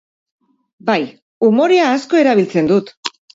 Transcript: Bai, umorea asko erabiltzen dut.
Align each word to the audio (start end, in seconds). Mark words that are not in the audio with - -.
Bai, 0.89 0.95
umorea 1.49 1.91
asko 1.99 2.21
erabiltzen 2.23 2.73
dut. 2.73 2.91